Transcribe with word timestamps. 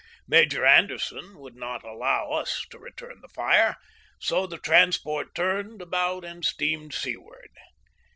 Major 0.27 0.65
Anderson 0.65 1.37
would 1.37 1.55
not 1.55 1.83
allow 1.83 2.31
us 2.31 2.65
to 2.71 2.79
return 2.79 3.21
the 3.21 3.27
fire, 3.29 3.77
so 4.17 4.47
the 4.47 4.57
transport 4.57 5.35
turned, 5.35 5.79
about 5.79 6.25
and 6.25 6.43
steamed 6.43 6.91
seaward. 6.95 7.51